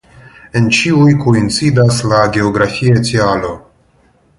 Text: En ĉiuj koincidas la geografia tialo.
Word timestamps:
En 0.59 0.69
ĉiuj 0.77 1.11
koincidas 1.25 2.03
la 2.15 2.25
geografia 2.39 3.09
tialo. 3.11 3.57